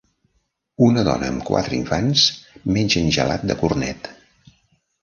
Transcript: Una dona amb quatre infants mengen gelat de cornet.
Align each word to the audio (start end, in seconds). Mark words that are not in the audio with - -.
Una 0.85 1.03
dona 1.07 1.29
amb 1.33 1.45
quatre 1.51 1.77
infants 1.81 2.25
mengen 2.79 3.13
gelat 3.21 3.47
de 3.53 3.61
cornet. 3.63 4.13